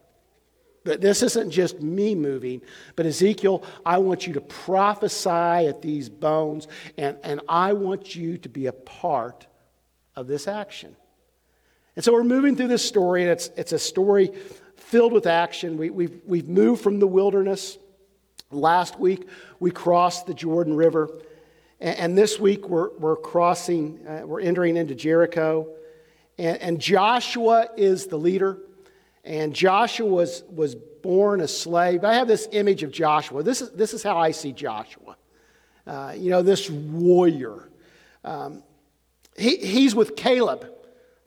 [0.83, 2.61] But this isn't just me moving,
[2.95, 6.67] but Ezekiel, I want you to prophesy at these bones,
[6.97, 9.45] and, and I want you to be a part
[10.15, 10.95] of this action.
[11.95, 14.31] And so we're moving through this story, and it's, it's a story
[14.75, 15.77] filled with action.
[15.77, 17.77] We, we've, we've moved from the wilderness.
[18.49, 19.27] Last week,
[19.59, 21.09] we crossed the Jordan River.
[21.79, 25.67] And, and this week, we're, we're crossing, uh, we're entering into Jericho.
[26.41, 28.57] And, and Joshua is the leader.
[29.23, 32.03] And Joshua was, was born a slave.
[32.03, 33.43] I have this image of Joshua.
[33.43, 35.17] This is, this is how I see Joshua.
[35.85, 37.69] Uh, you know, this warrior.
[38.23, 38.63] Um,
[39.37, 40.67] he, he's with Caleb.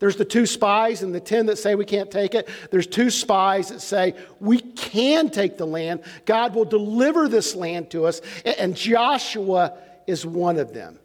[0.01, 2.49] There's the two spies and the 10 that say we can't take it.
[2.73, 6.03] There's two spies that say we can take the land.
[6.27, 8.21] God will deliver this land to us.
[8.45, 10.99] And Joshua is one of them.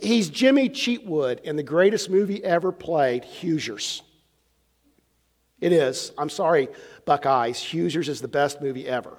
[0.00, 4.02] He's Jimmy Chitwood in the greatest movie ever played, Hoosiers.
[5.60, 6.12] It is.
[6.16, 6.68] I'm sorry,
[7.04, 7.62] Buckeyes.
[7.62, 9.16] Hoosiers is the best movie ever.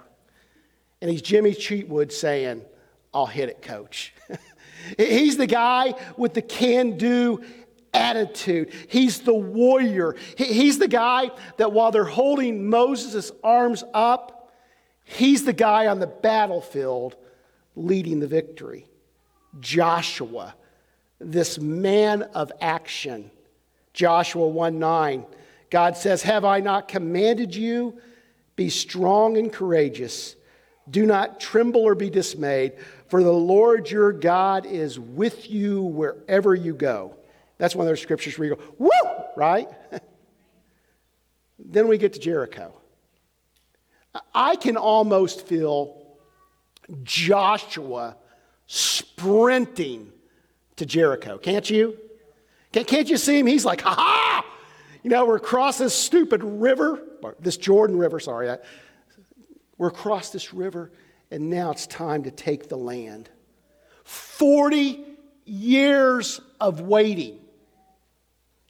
[1.00, 2.64] And he's Jimmy Chitwood saying,
[3.14, 4.16] I'll hit it, coach.
[4.98, 7.44] he's the guy with the can do
[7.94, 8.74] attitude.
[8.88, 10.16] He's the warrior.
[10.38, 14.52] He's the guy that while they're holding Moses' arms up,
[15.04, 17.16] he's the guy on the battlefield
[17.76, 18.88] leading the victory.
[19.60, 20.56] Joshua
[21.20, 23.32] this man of action.
[23.94, 25.26] Joshua 1 9.
[25.70, 28.00] God says, Have I not commanded you?
[28.56, 30.36] Be strong and courageous.
[30.90, 32.74] Do not tremble or be dismayed,
[33.08, 37.16] for the Lord your God is with you wherever you go.
[37.58, 38.90] That's one of those scriptures where you go, woo,
[39.38, 39.70] right?
[41.60, 42.74] then we get to Jericho.
[44.34, 46.18] I can almost feel
[47.04, 48.18] Joshua
[48.68, 50.12] sprinting
[50.78, 51.98] to Jericho, can't you?
[52.72, 53.48] Can't you see him?
[53.48, 54.46] He's like, ha ha!
[55.04, 57.02] You know, we're across this stupid river,
[57.40, 58.58] this Jordan River, sorry.
[59.78, 60.92] We're across this river,
[61.30, 63.30] and now it's time to take the land.
[64.04, 65.04] 40
[65.46, 67.40] years of waiting.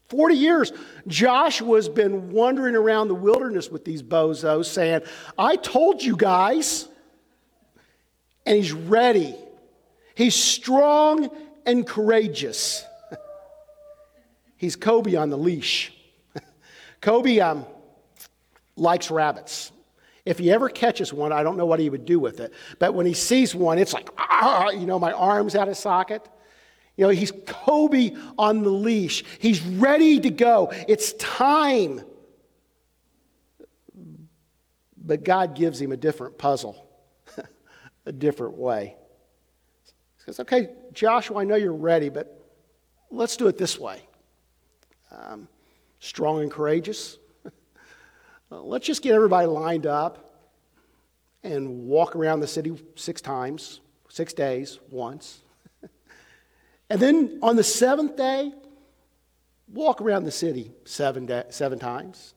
[0.10, 0.72] 40 years.
[1.08, 5.02] Joshua's been wandering around the wilderness with these bozos saying,
[5.38, 6.88] I told you guys.
[8.46, 9.36] And he's ready.
[10.16, 11.30] He's strong
[11.66, 12.86] and courageous.
[14.58, 15.94] He's Kobe on the leash.
[17.02, 17.66] Kobe um,
[18.76, 19.72] likes rabbits.
[20.26, 22.54] If he ever catches one, I don't know what he would do with it.
[22.80, 26.28] But when he sees one, it's like, ah, you know, my arm's out of socket.
[26.96, 29.24] You know, he's Kobe on the leash.
[29.40, 30.72] He's ready to go.
[30.88, 32.02] It's time.
[34.98, 36.88] But God gives him a different puzzle,
[38.06, 38.96] a different way.
[40.26, 42.42] Says, okay, Joshua, I know you're ready, but
[43.12, 44.02] let's do it this way.
[45.12, 45.50] Um,
[46.00, 47.18] strong and courageous.
[48.50, 50.48] let's just get everybody lined up
[51.44, 55.42] and walk around the city six times, six days, once.
[56.90, 58.54] and then on the seventh day,
[59.74, 62.34] walk around the city seven, day, seven times.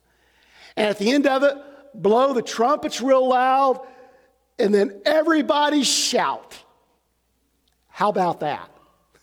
[0.77, 1.57] And at the end of it,
[1.95, 3.87] blow the trumpets real loud,
[4.59, 6.65] and then everybody shout.
[7.97, 8.69] How about that?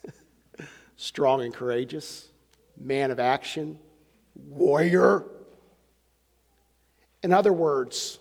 [0.97, 2.27] Strong and courageous,
[2.75, 3.77] man of action,
[4.33, 5.25] warrior.
[7.21, 8.17] In other words,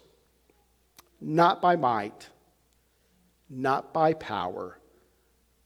[1.23, 2.29] not by might,
[3.49, 4.79] not by power,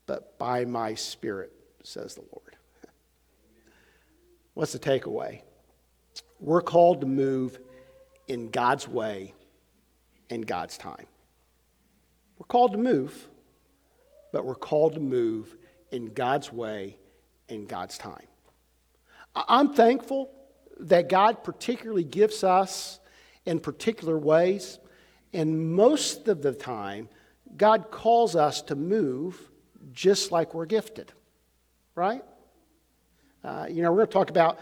[0.06, 2.56] but by my spirit, says the Lord.
[4.54, 5.40] What's the takeaway?
[6.38, 7.58] we're called to move
[8.28, 9.34] in God's way
[10.28, 11.06] in God's time.
[12.38, 13.28] We're called to move,
[14.32, 15.56] but we're called to move
[15.90, 16.96] in God's way
[17.48, 18.26] in God's time.
[19.34, 20.30] I'm thankful
[20.80, 23.00] that God particularly gives us
[23.44, 24.78] in particular ways,
[25.32, 27.08] and most of the time,
[27.56, 29.50] God calls us to move
[29.92, 31.12] just like we're gifted,
[31.94, 32.24] right?
[33.44, 34.58] Uh, you know, we're going to talk about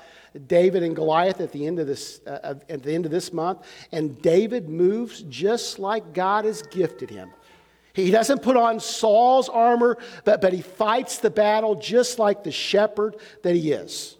[0.46, 3.60] David and Goliath at the end of this uh, at the end of this month,
[3.92, 7.30] and David moves just like God has gifted him.
[7.95, 12.53] He doesn't put on Saul's armor, but, but he fights the battle just like the
[12.53, 14.16] shepherd that he is.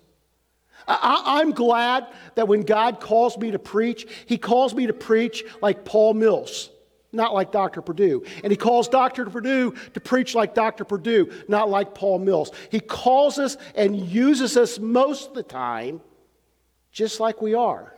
[0.87, 2.07] I, I'm glad
[2.37, 6.71] that when God calls me to preach, he calls me to preach like Paul Mills
[7.15, 7.81] not like Dr.
[7.81, 8.25] Purdue.
[8.43, 9.27] And he calls Dr.
[9.27, 10.85] Purdue to preach like Dr.
[10.85, 12.51] Purdue, not like Paul Mills.
[12.71, 16.01] He calls us and uses us most of the time
[16.91, 17.95] just like we are.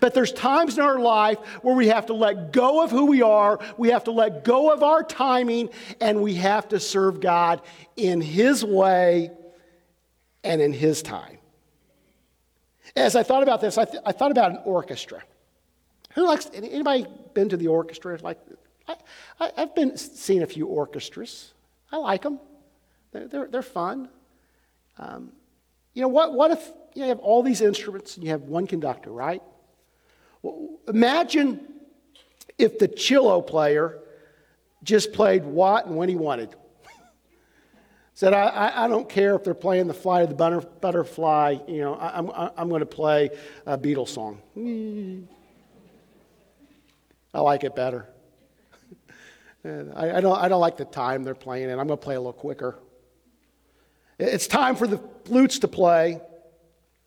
[0.00, 3.22] But there's times in our life where we have to let go of who we
[3.22, 5.70] are, we have to let go of our timing,
[6.00, 7.60] and we have to serve God
[7.96, 9.30] in His way
[10.42, 11.38] and in His time.
[12.94, 15.22] As I thought about this, I, th- I thought about an orchestra.
[16.14, 18.18] Who likes, anybody been to the orchestra?
[18.22, 18.38] Like,
[18.88, 21.52] I, have been seen a few orchestras.
[21.92, 22.40] I like them.
[23.12, 24.08] They're, they're, they're fun.
[24.98, 25.32] Um,
[25.92, 29.10] you know, what, what if you have all these instruments and you have one conductor,
[29.10, 29.42] right?
[30.88, 31.60] Imagine
[32.58, 33.98] if the cello player
[34.82, 36.54] just played what and when he wanted.
[38.14, 41.58] Said, I, I, I, don't care if they're playing the flight of the butter, butterfly,
[41.68, 43.28] you know, I, am I'm, I'm going to play
[43.66, 44.40] a Beatles song.
[47.34, 48.06] I like it better.
[49.66, 51.72] I, I, don't, I don't like the time they're playing it.
[51.72, 52.78] I'm going to play a little quicker.
[54.18, 56.20] It's time for the flutes to play,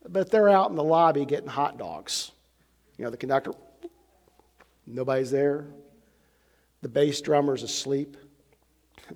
[0.07, 2.31] but they're out in the lobby getting hot dogs.
[2.99, 3.53] You know, the conductor,
[4.85, 5.67] nobody's there.
[6.81, 8.17] The bass drummer's asleep.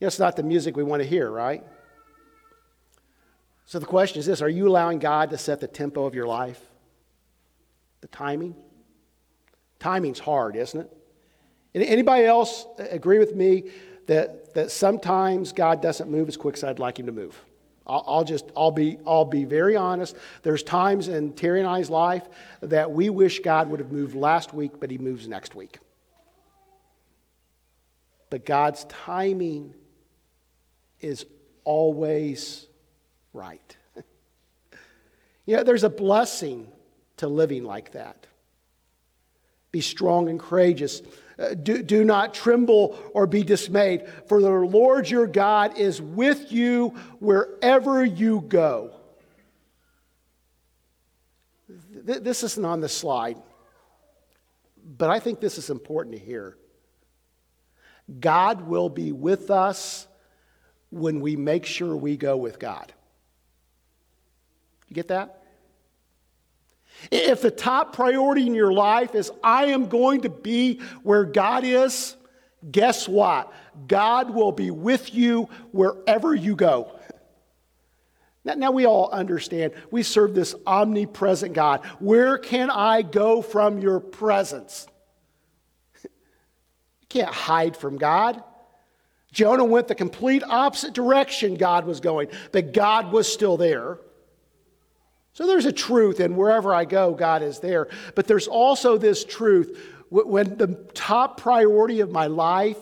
[0.00, 1.62] it's not the music we want to hear, right?
[3.66, 6.26] So the question is this Are you allowing God to set the tempo of your
[6.26, 6.58] life?
[8.00, 8.56] The timing?
[9.78, 10.90] Timing's hard, isn't it?
[11.74, 13.72] Anybody else agree with me
[14.06, 17.44] that, that sometimes God doesn't move as quick as I'd like him to move?
[17.86, 20.16] I'll, just, I'll be, I'll be very honest.
[20.42, 22.26] There's times in Terry and I's life
[22.62, 25.78] that we wish God would have moved last week, but he moves next week.
[28.30, 29.74] But God's timing
[31.00, 31.26] is
[31.64, 32.66] always
[33.34, 33.76] right.
[35.46, 36.68] you know, there's a blessing
[37.18, 38.26] to living like that.
[39.72, 41.02] Be strong and courageous.
[41.38, 46.52] Uh, do, do not tremble or be dismayed, for the Lord your God is with
[46.52, 48.94] you wherever you go.
[52.06, 53.36] Th- this isn't on the slide,
[54.84, 56.56] but I think this is important to hear.
[58.20, 60.06] God will be with us
[60.90, 62.92] when we make sure we go with God.
[64.88, 65.43] You get that?
[67.10, 71.64] If the top priority in your life is, I am going to be where God
[71.64, 72.16] is,
[72.70, 73.52] guess what?
[73.86, 76.98] God will be with you wherever you go.
[78.44, 81.84] Now, now, we all understand we serve this omnipresent God.
[81.98, 84.86] Where can I go from your presence?
[86.02, 86.10] You
[87.08, 88.42] can't hide from God.
[89.32, 93.98] Jonah went the complete opposite direction God was going, but God was still there.
[95.34, 97.88] So there's a truth, and wherever I go, God is there.
[98.14, 99.78] But there's also this truth
[100.10, 102.78] when the top priority of my life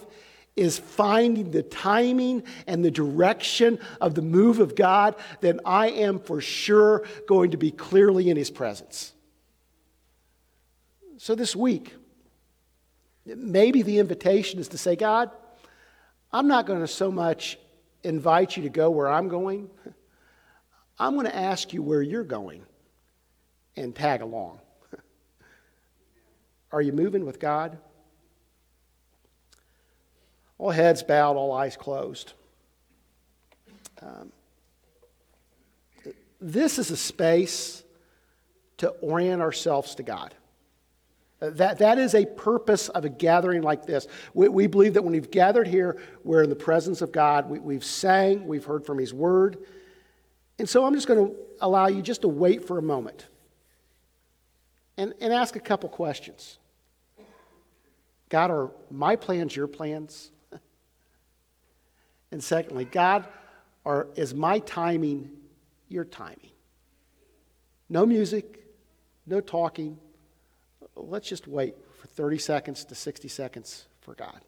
[0.54, 6.18] is finding the timing and the direction of the move of God, then I am
[6.18, 9.14] for sure going to be clearly in His presence.
[11.16, 11.94] So this week,
[13.24, 15.30] maybe the invitation is to say, God,
[16.32, 17.58] I'm not going to so much
[18.02, 19.70] invite you to go where I'm going.
[21.02, 22.62] I'm going to ask you where you're going
[23.74, 24.60] and tag along.
[26.72, 27.76] Are you moving with God?
[30.58, 32.34] All heads bowed, all eyes closed.
[34.00, 34.30] Um,
[36.40, 37.82] this is a space
[38.76, 40.36] to orient ourselves to God.
[41.40, 44.06] Uh, that, that is a purpose of a gathering like this.
[44.34, 47.50] We, we believe that when we've gathered here, we're in the presence of God.
[47.50, 49.58] We, we've sang, we've heard from His Word.
[50.58, 53.26] And so I'm just going to allow you just to wait for a moment
[54.96, 56.58] and, and ask a couple questions.
[58.28, 60.30] God, are my plans your plans?
[62.32, 63.26] and secondly, God,
[63.84, 65.30] are, is my timing
[65.88, 66.50] your timing?
[67.88, 68.64] No music,
[69.26, 69.98] no talking.
[70.96, 74.40] Let's just wait for 30 seconds to 60 seconds for God.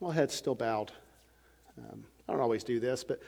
[0.00, 0.92] Well, head's still bowed.
[1.78, 3.20] Um, I don't always do this, but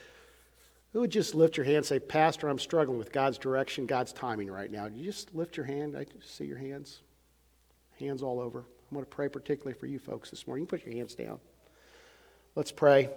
[0.92, 4.12] who would just lift your hand and say, Pastor, I'm struggling with God's direction, God's
[4.12, 4.86] timing right now?
[4.86, 5.96] You just lift your hand.
[5.96, 7.00] I see your hands.
[7.98, 8.60] Hands all over.
[8.60, 10.64] I'm going to pray particularly for you folks this morning.
[10.64, 11.40] You put your hands down.
[12.54, 13.10] Let's pray.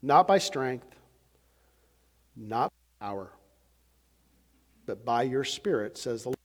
[0.00, 0.86] Not by strength,
[2.36, 3.30] not by power,
[4.86, 6.36] but by your Spirit, says the Lord.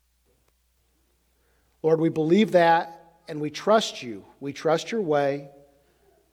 [1.81, 4.23] Lord, we believe that and we trust you.
[4.39, 5.49] We trust your way.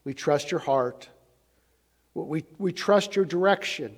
[0.04, 1.08] We trust your heart.
[2.14, 3.96] We, we trust your direction.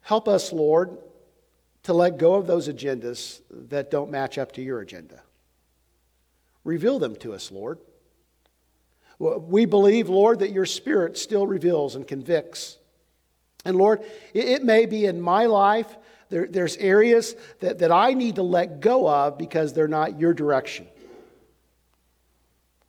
[0.00, 0.96] Help us, Lord,
[1.84, 5.22] to let go of those agendas that don't match up to your agenda.
[6.64, 7.78] Reveal them to us, Lord.
[9.18, 12.78] We believe, Lord, that your Spirit still reveals and convicts.
[13.64, 14.02] And Lord,
[14.32, 15.94] it may be in my life
[16.30, 20.34] there, there's areas that, that I need to let go of because they're not your
[20.34, 20.86] direction.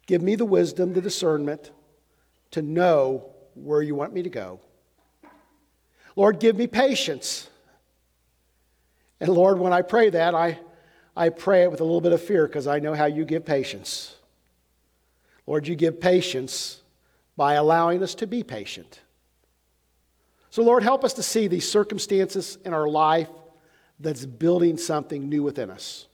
[0.07, 1.71] Give me the wisdom, the discernment
[2.51, 4.59] to know where you want me to go.
[6.15, 7.49] Lord, give me patience.
[9.19, 10.59] And Lord, when I pray that, I,
[11.15, 13.45] I pray it with a little bit of fear because I know how you give
[13.45, 14.15] patience.
[15.45, 16.81] Lord, you give patience
[17.37, 18.99] by allowing us to be patient.
[20.51, 23.29] So, Lord, help us to see these circumstances in our life
[23.99, 26.07] that's building something new within us.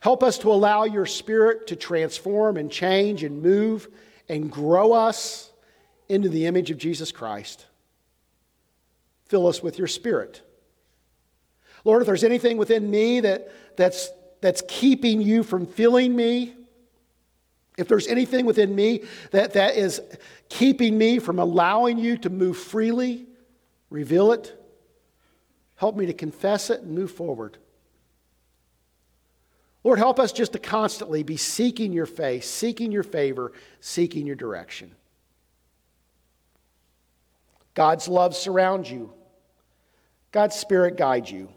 [0.00, 3.88] Help us to allow your spirit to transform and change and move
[4.28, 5.50] and grow us
[6.08, 7.64] into the image of Jesus Christ.
[9.26, 10.42] Fill us with your spirit.
[11.84, 14.10] Lord, if there's anything within me that, that's,
[14.42, 16.54] that's keeping you from filling me,
[17.76, 19.02] if there's anything within me
[19.32, 20.00] that, that is
[20.48, 23.26] keeping me from allowing you to move freely,
[23.90, 24.60] reveal it.
[25.76, 27.58] Help me to confess it and move forward.
[29.82, 34.36] Lord, help us just to constantly be seeking your face, seeking your favor, seeking your
[34.36, 34.94] direction.
[37.74, 39.12] God's love surrounds you.
[40.32, 41.48] God's spirit guides you.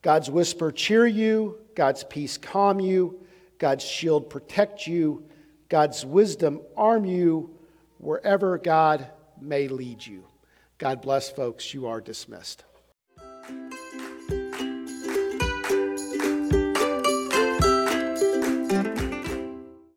[0.00, 1.58] God's whisper cheer you.
[1.74, 3.23] God's peace calm you.
[3.64, 5.24] God's shield protect you,
[5.70, 7.56] God's wisdom arm you
[7.96, 9.08] wherever God
[9.40, 10.24] may lead you.
[10.76, 11.72] God bless, folks.
[11.72, 12.62] You are dismissed.